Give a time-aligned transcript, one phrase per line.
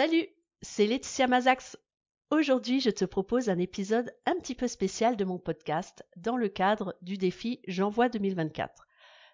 [0.00, 0.28] Salut,
[0.62, 1.76] c'est Laetitia Mazax.
[2.30, 6.48] Aujourd'hui, je te propose un épisode un petit peu spécial de mon podcast dans le
[6.48, 8.88] cadre du défi J'envoie 2024.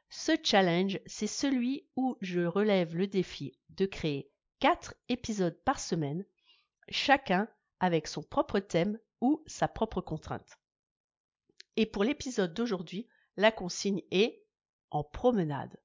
[0.08, 6.26] Ce challenge, c'est celui où je relève le défi de créer 4 épisodes par semaine,
[6.88, 7.48] chacun
[7.78, 10.58] avec son propre thème ou sa propre contrainte.
[11.76, 13.06] Et pour l'épisode d'aujourd'hui,
[13.36, 14.42] la consigne est
[14.90, 15.80] en promenade.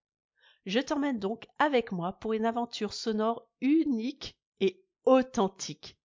[0.65, 4.40] Je t'emmène donc avec moi pour une aventure sonore unique
[5.05, 5.97] authentique.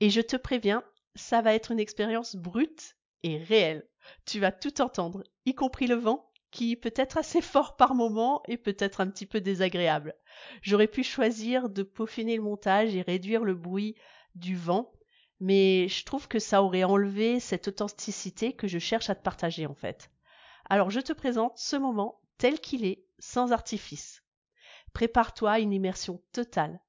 [0.00, 3.88] Et je te préviens, ça va être une expérience brute et réelle.
[4.24, 8.42] Tu vas tout entendre, y compris le vent, qui peut être assez fort par moments
[8.46, 10.14] et peut-être un petit peu désagréable.
[10.62, 13.96] J'aurais pu choisir de peaufiner le montage et réduire le bruit
[14.34, 14.92] du vent,
[15.40, 19.66] mais je trouve que ça aurait enlevé cette authenticité que je cherche à te partager
[19.66, 20.10] en fait.
[20.70, 24.22] Alors je te présente ce moment tel qu'il est, sans artifice.
[24.92, 26.80] Prépare-toi à une immersion totale,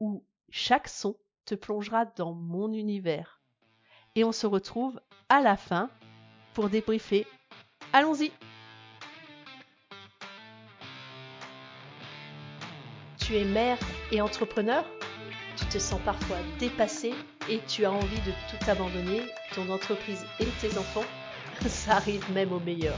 [0.00, 3.40] où chaque son te plongera dans mon univers.
[4.14, 5.90] Et on se retrouve à la fin
[6.54, 7.26] pour débriefer.
[7.92, 8.32] Allons-y
[13.18, 13.78] Tu es mère
[14.10, 14.84] et entrepreneur
[15.56, 17.14] Tu te sens parfois dépassé
[17.48, 19.22] et tu as envie de tout abandonner,
[19.54, 21.04] ton entreprise et tes enfants
[21.66, 22.96] Ça arrive même au meilleur.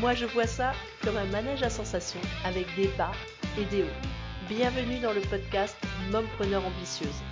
[0.00, 3.12] Moi, je vois ça comme un manège à sensations avec des bas
[3.58, 4.23] et des hauts.
[4.48, 5.76] Bienvenue dans le podcast
[6.10, 7.22] Mompreneur ambitieuse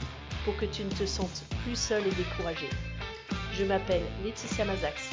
[0.45, 2.71] pour que tu ne te sentes plus seule et découragée.
[3.53, 5.11] Je m'appelle Laetitia Mazax.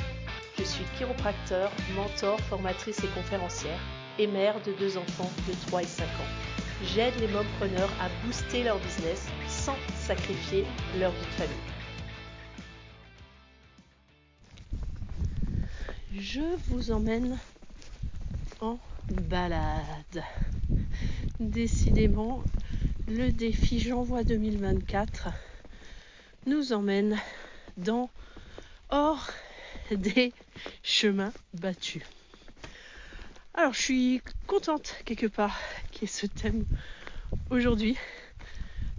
[0.57, 3.79] Je suis chiropracteur, mentor, formatrice et conférencière
[4.17, 6.87] et mère de deux enfants de 3 et 5 ans.
[6.93, 10.65] J'aide les mompreneurs à booster leur business sans sacrifier
[10.97, 11.69] leur vie de famille.
[16.19, 17.37] je vous emmène
[18.61, 18.77] en
[19.09, 20.23] balade.
[21.39, 22.43] Décidément,
[23.07, 25.29] le défi J'envoie 2024
[26.45, 27.17] nous emmène
[27.77, 28.09] dans
[28.89, 29.29] hors
[29.91, 30.33] des
[30.83, 32.03] chemins battus.
[33.53, 35.57] Alors je suis contente quelque part
[35.91, 36.65] qu'il y ait ce thème
[37.49, 37.97] aujourd'hui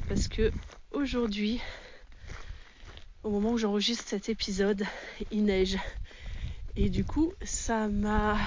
[0.09, 0.51] parce que
[0.93, 1.61] aujourd'hui
[3.23, 4.85] au moment où j'enregistre cet épisode
[5.31, 5.77] il neige
[6.77, 8.39] et du coup, ça m'a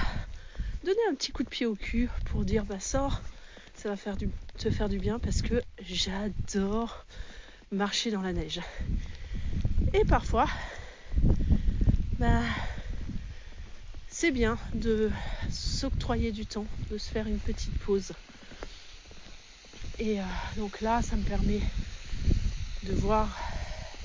[0.84, 3.22] donné un petit coup de pied au cul pour dire bah sors,
[3.84, 7.04] ça va faire du, te faire du bien parce que j'adore
[7.70, 8.62] marcher dans la neige.
[9.94, 10.48] Et parfois,
[12.18, 12.40] bah,
[14.08, 15.12] c'est bien de
[15.52, 18.14] s'octroyer du temps, de se faire une petite pause.
[20.00, 20.24] Et euh,
[20.56, 21.60] donc là, ça me permet
[22.84, 23.38] de voir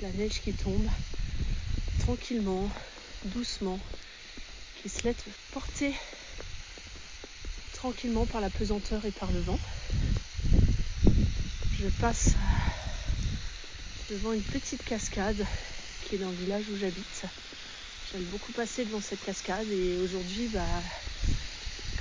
[0.01, 0.89] la neige qui tombe
[2.01, 2.69] tranquillement,
[3.23, 3.79] doucement,
[4.81, 5.23] qui se laisse
[5.53, 5.93] porter
[7.79, 9.57] tranquillement par la pesanteur et par le vent.
[11.79, 12.31] Je passe
[14.09, 15.45] devant une petite cascade
[16.03, 17.23] qui est dans le village où j'habite.
[18.11, 20.65] J'aime beaucoup passer devant cette cascade et aujourd'hui, bah,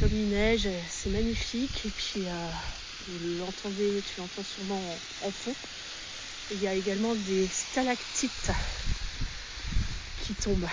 [0.00, 1.86] comme il neige, c'est magnifique.
[1.86, 2.48] Et puis, euh,
[3.06, 4.82] vous l'entendez, tu l'entends sûrement
[5.22, 5.54] en, en fond.
[6.50, 8.50] Il y a également des stalactites
[10.26, 10.66] qui tombent.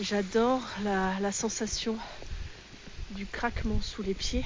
[0.00, 1.96] J'adore la, sensation
[3.10, 4.44] du craquement sous les pieds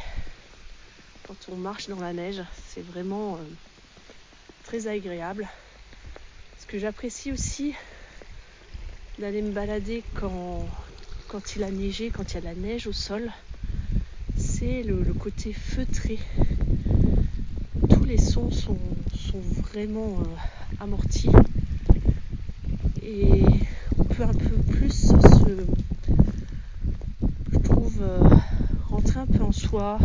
[1.27, 2.43] quand on marche dans la neige.
[2.69, 3.39] C'est vraiment euh,
[4.65, 5.47] très agréable.
[6.59, 7.75] Ce que j'apprécie aussi
[9.19, 10.65] d'aller me balader quand,
[11.55, 13.31] il a neigé, quand il y a de la neige au sol,
[14.39, 16.19] c'est le, côté feutré.
[17.91, 18.79] Tous les sons sont,
[19.71, 21.31] vraiment euh, amortis.
[23.03, 23.43] Et
[23.99, 25.13] on peut un peu plus
[27.53, 28.21] je trouve, euh,
[28.89, 29.99] rentrer un peu en soi,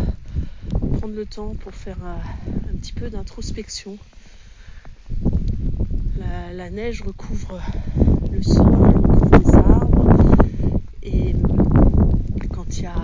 [0.98, 3.98] prendre le temps pour faire un, petit peu d'introspection.
[6.54, 7.60] La, neige recouvre
[8.32, 10.36] le sol, recouvre les arbres,
[11.02, 11.34] et
[12.52, 13.02] quand il y a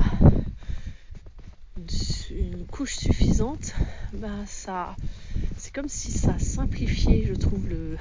[2.31, 3.75] une couche suffisante,
[4.13, 4.97] ben ça,
[5.57, 7.97] c'est comme si ça simplifiait, je trouve, le,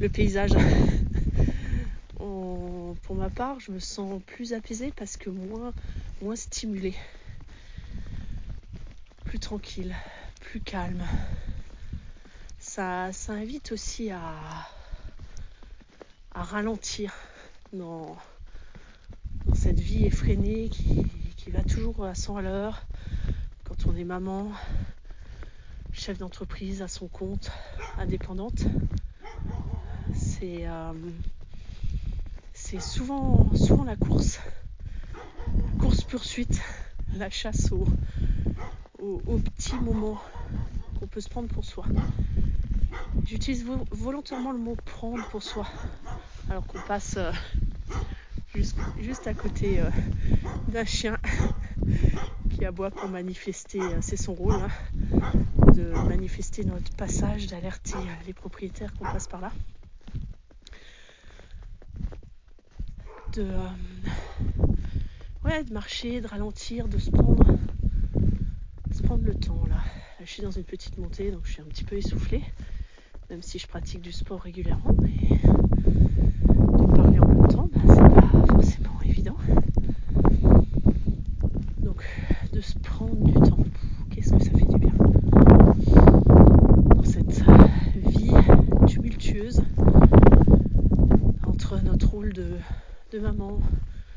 [0.00, 0.52] le paysage
[3.08, 5.72] pour ma part, je me sens plus apaisée parce que moins,
[6.20, 6.94] moins stimulée,
[9.24, 9.96] plus tranquille,
[10.40, 11.02] plus calme.
[12.58, 14.34] Ça, ça invite aussi à,
[16.34, 17.14] à ralentir
[17.72, 18.14] dans,
[19.54, 22.82] cette vie effrénée qui, va toujours à 100 à l'heure
[23.64, 24.52] quand on est maman,
[25.94, 27.50] chef d'entreprise à son compte,
[27.96, 28.64] indépendante.
[30.14, 30.92] C'est euh,
[32.70, 34.40] c'est souvent, souvent la course.
[35.80, 36.60] Course poursuite,
[37.14, 37.86] la chasse au,
[38.98, 40.20] aux, petits moments
[41.00, 41.86] qu'on peut se prendre pour soi.
[43.24, 45.66] J'utilise volontairement le mot prendre pour soi,
[46.50, 47.32] alors qu'on passe euh,
[48.54, 49.88] juste, à côté euh,
[50.68, 51.16] d'un chien
[52.50, 55.32] qui aboie pour manifester, euh, c'est son rôle, hein,
[55.72, 59.52] de manifester notre passage, d'alerter les propriétaires qu'on passe par là.
[63.38, 63.46] De,
[65.44, 67.46] ouais, de marcher, de ralentir, de se prendre
[69.04, 69.76] prendre le temps là.
[70.20, 72.42] Je suis dans une petite montée donc je suis un petit peu essoufflée,
[73.30, 75.38] même si je pratique du sport régulièrement, mais
[76.48, 79.36] de parler en même bah, c'est pas forcément évident.
[81.78, 82.04] Donc
[82.52, 83.64] de se prendre du temps,
[84.10, 84.92] qu'est-ce que ça fait du bien
[86.96, 87.44] dans cette
[87.94, 88.32] vie
[88.88, 89.62] tumultueuse
[91.46, 92.56] entre notre rôle de,
[93.10, 93.58] de maman,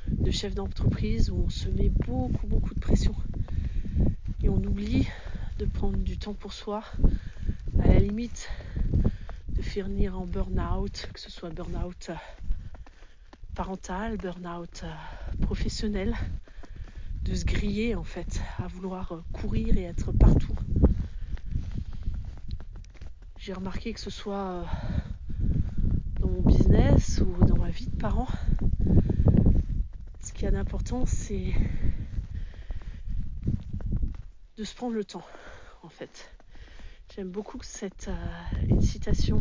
[0.07, 3.15] de chef d'entreprise où on se met beaucoup beaucoup de pression
[4.43, 5.07] et on oublie
[5.59, 6.83] de prendre du temps pour soi,
[7.79, 8.49] à la limite
[9.49, 12.15] de finir en burn-out, que ce soit burn-out euh,
[13.55, 16.13] parental, burn-out euh, professionnel,
[17.23, 20.55] de se griller en fait, à vouloir euh, courir et être partout.
[23.37, 24.65] J'ai remarqué que ce soit
[26.31, 28.27] mon business ou dans ma vie de parent,
[30.21, 31.53] ce qui a d'important c'est
[34.57, 35.25] de se prendre le temps,
[35.83, 36.31] en fait.
[37.13, 39.39] J'aime beaucoup cette euh, une citation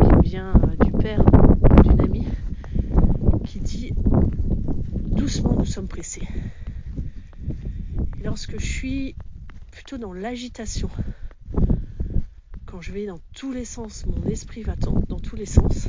[0.00, 1.24] qui vient euh, du père
[1.84, 2.26] d'une amie
[3.44, 3.92] qui dit
[5.06, 6.26] doucement nous sommes pressés.
[8.22, 9.14] Lorsque je suis
[9.70, 10.90] plutôt dans l'agitation,
[12.80, 15.88] je vais dans tous les sens, mon esprit va dans tous les sens,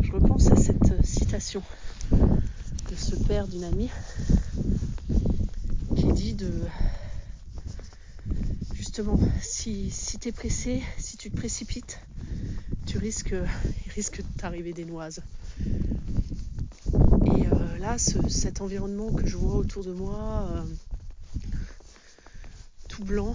[0.00, 1.62] je repense à cette citation
[2.10, 3.90] de ce père d'une amie
[5.96, 6.50] qui dit de
[9.40, 12.00] si, si tu es pressé, si tu te précipites,
[12.86, 13.34] tu risques,
[13.86, 15.22] il risque de des noises.
[17.26, 20.64] Et euh, là, cet environnement que je vois autour de moi, euh,
[22.88, 23.34] tout blanc,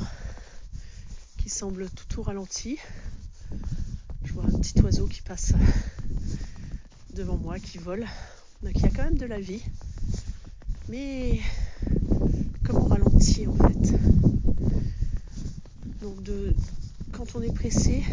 [1.44, 2.80] qui semble tout, tout ralenti,
[4.24, 5.52] je vois un petit oiseau qui passe
[7.14, 8.06] devant moi, qui vole.
[8.62, 9.62] Donc il y a quand même de la vie.
[10.88, 11.42] Mais
[12.64, 13.94] comment ralentir en fait?
[16.02, 16.56] Donc de,
[17.12, 18.06] quand on est pressé,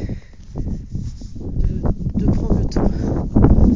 [1.36, 2.90] de, prendre le temps.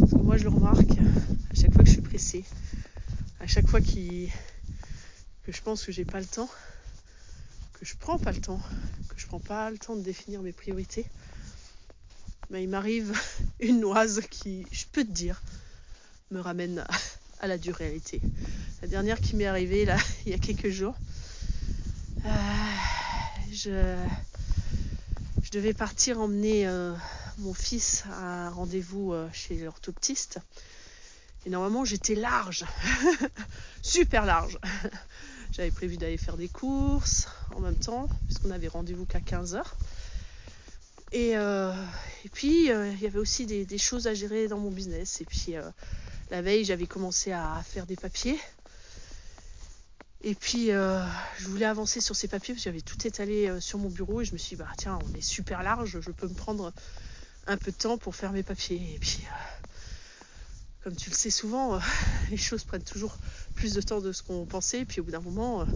[0.00, 2.44] Parce que moi je le remarque à chaque fois que je suis pressée,
[3.38, 3.92] à chaque fois que
[5.46, 6.50] je pense que j'ai pas le temps,
[7.74, 8.60] que je prends pas le temps,
[9.08, 11.06] que je prends pas le temps de définir mes priorités,
[12.50, 13.18] ben, il m'arrive
[13.60, 15.42] une noise qui, je peux te dire,
[16.30, 16.84] me ramène
[17.40, 18.20] à, la dure réalité.
[18.80, 20.94] La dernière qui m'est arrivée là, il y a quelques jours.
[22.24, 22.30] Euh,
[23.52, 23.96] je,
[25.52, 26.92] devais partir emmener euh,
[27.38, 30.38] mon fils à un rendez-vous euh, chez l'orthoptiste.
[31.46, 32.64] Et normalement, j'étais large,
[33.82, 34.58] super large.
[35.56, 39.62] J'avais prévu d'aller faire des courses en même temps, puisqu'on avait rendez-vous qu'à 15h.
[41.12, 41.72] Et, euh,
[42.24, 45.20] et puis, il y avait aussi des, choses à gérer dans mon business.
[45.20, 45.54] Et puis,
[46.30, 48.38] la veille, j'avais commencé à faire des papiers.
[50.26, 51.04] Et puis, euh,
[51.38, 54.22] je voulais avancer sur ces papiers parce que j'avais tout étalé euh, sur mon bureau
[54.22, 56.72] et je me suis dit, bah, tiens, on est super large, je peux me prendre
[57.46, 58.94] un peu de temps pour faire mes papiers.
[58.94, 59.53] Et puis, euh,
[60.84, 61.80] comme tu le sais souvent,
[62.30, 63.16] les choses prennent toujours
[63.54, 64.84] plus de temps de ce qu'on pensait.
[64.84, 65.66] Puis, au bout d'un moment,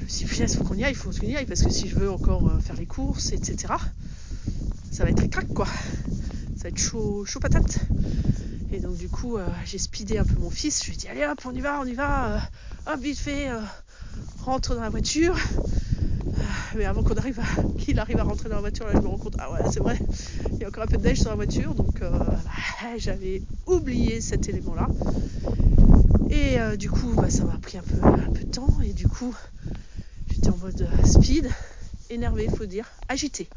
[0.00, 1.62] je me suis dit, il faut qu'on y aille, il faut qu'on y aille parce
[1.62, 3.74] que si je veux encore faire les courses, etc.,
[4.90, 5.66] ça va être crack quoi.
[6.56, 7.78] Ça va être chaud, chaud patate.
[8.72, 10.82] Et donc du coup, euh, j'ai speedé un peu mon fils.
[10.82, 12.36] Je lui ai dit allez hop, on y va, on y va.
[12.36, 12.38] Euh,
[12.92, 13.60] hop, vite fait, euh,
[14.44, 15.36] rentre dans la voiture.
[16.76, 19.52] Mais avant qu'il arrive à rentrer dans la voiture, là, je me rends compte ah
[19.52, 19.98] ouais, c'est vrai,
[20.52, 22.40] il y a encore un peu de neige sur la voiture, donc bah,
[22.98, 24.88] j'avais oublié cet élément-là.
[26.30, 28.80] Et du coup, bah, ça m'a pris un peu, un peu de temps.
[28.82, 29.34] Et du coup,
[30.30, 31.50] j'étais en mode speed,
[32.10, 33.48] énervé, faut dire, agité,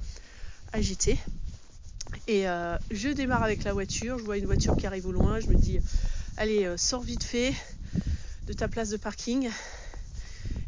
[0.73, 1.17] agité.
[2.27, 5.39] Et euh, je démarre avec la voiture, je vois une voiture qui arrive au loin,
[5.39, 5.79] je me dis
[6.37, 7.53] allez, euh, sors vite fait
[8.47, 9.49] de ta place de parking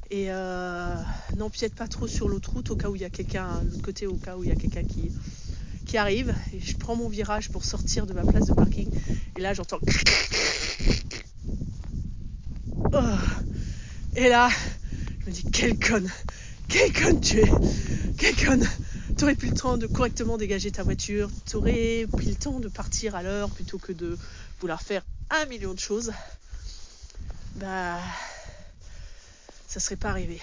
[0.10, 0.96] et euh,
[1.36, 3.84] n'empiète pas trop sur l'autre route au cas où il y a quelqu'un de l'autre
[3.84, 5.12] côté, au cas où il y a quelqu'un qui,
[5.98, 6.36] arrive.
[6.54, 8.90] Et je prends mon virage pour sortir de ma place de parking.
[9.38, 9.80] Et là j'entends
[12.94, 13.00] oh.
[14.16, 14.50] et là
[15.22, 16.10] je me dis quelle conne,
[16.68, 17.52] quelle conne tu es,
[18.18, 18.68] quelle conne.
[19.18, 22.60] Tu aurais pris le temps de correctement dégager ta voiture, tu aurais pris le temps
[22.60, 24.16] de partir à l'heure plutôt que de
[24.60, 26.12] vouloir faire un million de choses,
[27.56, 27.98] bah
[29.68, 30.42] ça serait pas arrivé.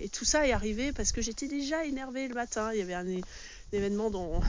[0.00, 2.72] Et tout ça est arrivé parce que j'étais déjà énervée le matin.
[2.72, 3.06] Il y avait un,
[3.72, 4.42] événement dans,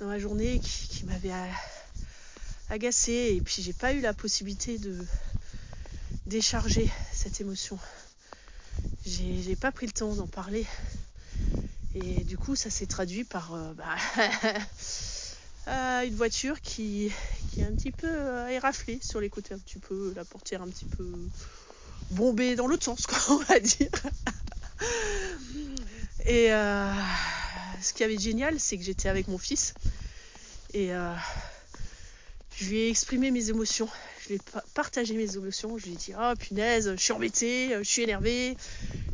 [0.00, 1.32] ma journée qui, m'avait
[2.70, 3.34] agacée.
[3.36, 4.96] Et puis j'ai pas eu la possibilité de
[6.26, 7.78] décharger cette émotion.
[9.04, 10.64] J'ai pas pris le temps d'en parler.
[11.94, 13.96] Et du coup, ça s'est traduit par euh, bah,
[15.68, 17.10] euh, une voiture qui,
[17.56, 19.80] est un petit peu euh, éraflée sur les côtés, un petit
[20.14, 21.10] la portière un petit peu
[22.10, 23.88] bombée dans l'autre sens, quoi, on va dire.
[26.26, 26.92] Et euh,
[27.80, 29.74] ce qui avait de génial, c'est que j'étais avec mon fils
[30.74, 31.14] et euh,
[32.56, 33.88] je lui ai exprimé mes émotions.
[34.22, 35.78] Je lui ai pa- partagé mes émotions.
[35.78, 38.56] Je lui ai dit Oh punaise, je suis embêtée, je suis énervée.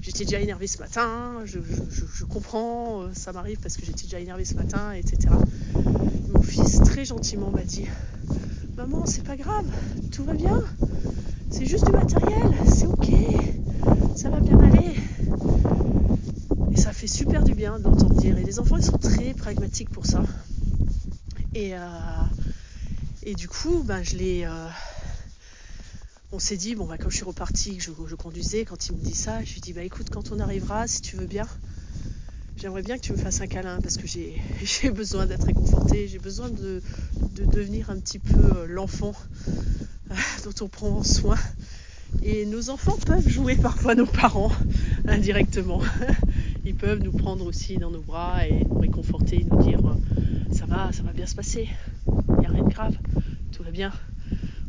[0.02, 1.42] J'étais déjà énervée ce matin.
[1.46, 5.16] Je comprends, euh, ça m'arrive parce que j'étais déjà énervée ce matin, etc.
[6.32, 7.86] Mon fils, très gentiment, m'a dit
[8.76, 9.64] Maman, c'est pas grave,
[10.10, 10.60] tout va bien.
[11.56, 13.06] C'est juste du matériel, c'est ok.
[14.16, 14.96] Ça va bien aller.
[16.73, 18.37] Et ça fait super du bien de l'entendre dire.
[18.38, 20.25] Et les enfants, ils sont très pragmatiques pour ça.
[21.54, 21.78] Et, euh,
[23.23, 24.44] et du coup, ben, je l'ai.
[24.44, 24.66] euh,
[26.32, 28.96] on s'est dit, bon, bah, quand je suis repartie, que je, je conduisais, quand il
[28.96, 31.46] me dit ça, je lui dis, bah écoute, quand on arrivera, si tu veux bien,
[32.56, 34.06] j'aimerais bien que tu me fasses un câlin parce que
[34.62, 36.82] j'ai besoin d'être réconfortée, j'ai besoin de,
[37.34, 39.14] de devenir un petit peu euh, l'enfant
[40.11, 41.38] euh, dont on prend soin.
[42.23, 44.52] Et nos enfants peuvent jouer parfois nos parents
[45.08, 45.82] indirectement.
[46.64, 49.94] Ils peuvent nous prendre aussi dans nos bras et nous réconforter, nous dire euh,
[50.52, 51.68] ça va, ça va bien se passer,
[52.06, 52.96] il n'y a rien de grave,
[53.52, 53.92] tout va bien.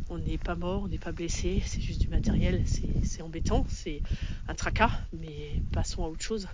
[0.08, 2.62] On n'est pas mort, on n'est pas blessé, c'est juste du matériel,
[3.02, 4.02] c'est embêtant, c'est
[4.46, 4.90] un tracas,
[5.20, 6.46] mais passons à autre chose.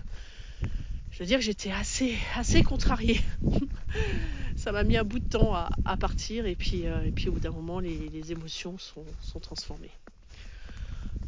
[1.13, 3.21] Je veux dire que j'étais assez, contrariée.
[4.57, 7.33] ça m'a mis un bout de temps à, partir et puis, euh, et puis au
[7.33, 9.91] bout d'un moment, les, émotions sont, sont transformées.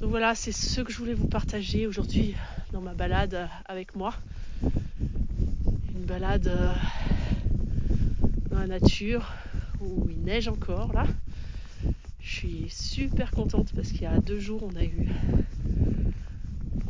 [0.01, 2.35] Donc voilà, c'est ce que je voulais vous partager aujourd'hui
[2.73, 4.15] dans ma balade avec moi.
[4.63, 6.73] Une balade euh,
[8.51, 9.35] dans la nature
[9.83, 11.07] où il neige encore là.
[12.21, 15.09] Je suis super contente parce qu'il y a deux jours on a eu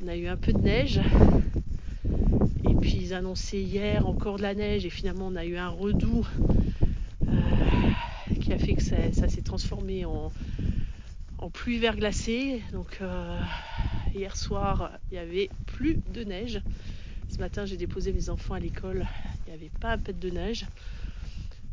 [0.00, 1.00] on a eu un peu de neige.
[2.84, 6.26] Ils annonçaient hier encore de la neige et finalement on a eu un redoux
[7.26, 7.30] euh,
[8.40, 10.30] qui a fait que ça, s'est transformé en,
[11.38, 12.62] en pluie verglacée.
[12.72, 13.40] Donc euh,
[14.14, 16.60] hier soir il y avait plus de neige.
[17.30, 19.06] Ce matin j'ai déposé mes enfants à l'école,
[19.46, 20.66] il n'y avait pas un pet de neige.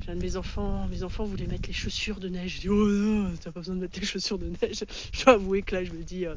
[0.04, 2.56] J'ai un de mes enfants, mes enfants voulaient mettre les chaussures de neige.
[2.56, 4.84] Je dis oh non, t'as pas besoin de mettre les chaussures de neige.
[5.14, 6.36] Je dois avouer que là je me dis euh,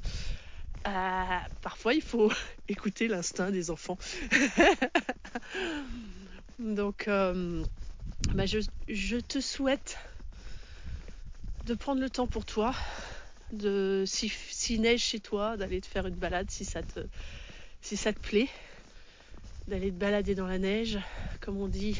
[0.86, 2.30] euh, parfois il faut
[2.68, 3.98] écouter l'instinct des enfants.
[6.58, 7.64] Donc euh,
[8.34, 9.98] bah, je, te souhaite
[11.66, 12.74] de prendre le temps pour toi,
[13.52, 17.00] de si, neige chez toi, d'aller te faire une balade si ça te,
[18.20, 18.48] plaît,
[19.66, 20.98] d'aller te balader dans la neige.
[21.40, 21.98] Comme on dit,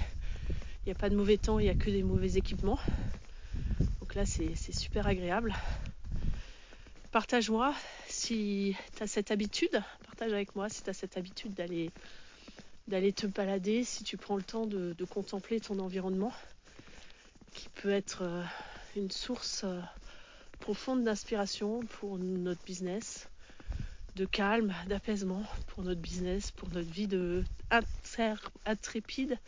[0.84, 2.78] il n'y a pas de mauvais temps, il n'y a que des mauvais équipements.
[4.00, 5.54] Donc là, c'est super agréable.
[7.14, 7.72] Partage-moi
[8.08, 11.92] si tu as cette habitude, partage avec moi si tu as cette habitude d'aller
[12.88, 16.32] d'aller te balader, si tu prends le temps de, de contempler ton environnement,
[17.52, 18.42] qui peut être euh,
[18.96, 19.80] une source euh,
[20.58, 23.28] profonde d'inspiration pour notre business,
[24.16, 27.44] de calme, d'apaisement pour notre business, pour notre vie de
[28.66, 29.38] intrépide,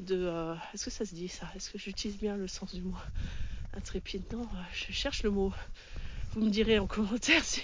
[0.00, 1.48] de euh, est-ce que ça se dit ça?
[1.56, 2.98] Est-ce que j'utilise bien le sens du mot?
[3.74, 4.24] Intrépide.
[4.34, 5.54] Non, je cherche le mot.
[6.32, 7.62] Vous me direz en commentaire si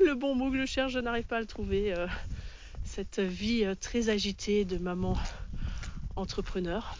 [0.00, 1.94] le bon mot que je cherche, je n'arrive pas à le trouver.
[1.94, 2.06] euh,
[2.88, 5.16] cette vie euh, très agitée de maman
[6.16, 6.96] entrepreneur.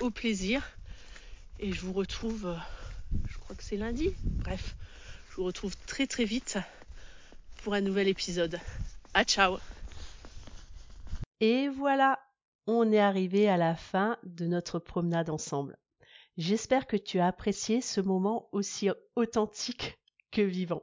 [0.00, 0.62] Au plaisir.
[1.60, 2.56] Et je vous retrouve, euh,
[3.28, 4.10] je crois que c'est lundi.
[4.24, 4.74] Bref,
[5.30, 6.58] je vous retrouve très très vite
[7.62, 8.58] pour un nouvel épisode.
[9.14, 9.58] À ciao
[11.40, 12.18] Et voilà,
[12.66, 15.78] on est arrivé à la fin de notre promenade ensemble.
[16.36, 19.98] J'espère que tu as apprécié ce moment aussi authentique
[20.30, 20.82] que vivant.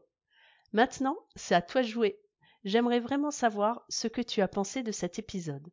[0.71, 2.19] Maintenant, c'est à toi de jouer.
[2.63, 5.69] J'aimerais vraiment savoir ce que tu as pensé de cet épisode.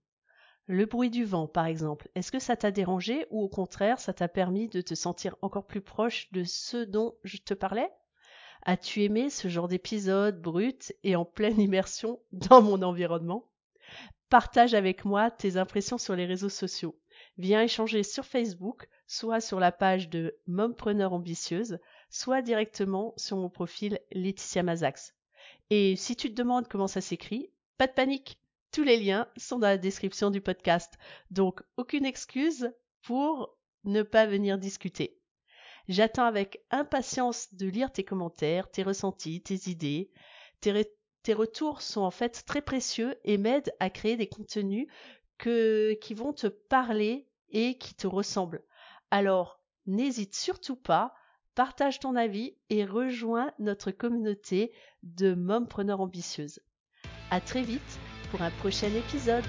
[0.67, 4.13] Le bruit du vent, par exemple, est-ce que ça t'a dérangé ou au contraire ça
[4.13, 7.91] t'a permis de te sentir encore plus proche de ce dont je te parlais?
[8.67, 13.51] As-tu aimé ce genre d'épisode brut et en pleine immersion dans mon environnement?
[14.29, 17.00] Partage avec moi tes impressions sur les réseaux sociaux.
[17.41, 21.79] Viens échanger sur Facebook, soit sur la page de Mompreneur Ambitieuse,
[22.11, 25.15] soit directement sur mon profil Laetitia Mazax.
[25.71, 28.39] Et si tu te demandes comment ça s'écrit, pas de panique,
[28.73, 30.99] tous les liens sont dans la description du podcast.
[31.31, 35.19] Donc aucune excuse pour ne pas venir discuter.
[35.89, 40.11] J'attends avec impatience de lire tes commentaires, tes ressentis, tes idées,
[40.61, 44.89] tes, retours sont en fait très précieux et m'aident à créer des contenus
[45.39, 48.63] qui vont te parler et qui te ressemblent.
[49.11, 51.15] Alors, n'hésite surtout pas,
[51.55, 56.61] partage ton avis et rejoins notre communauté de mompreneurs ambitieuses.
[57.31, 59.45] À très vite pour un prochain épisode.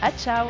[0.00, 0.48] À ciao